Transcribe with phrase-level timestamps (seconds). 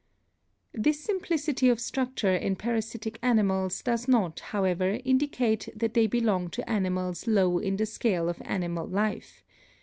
[0.73, 6.67] This simplicity of structure in parasitic animals does not, however, indicate that they belong to
[6.67, 9.43] animals low in the scale of animal life.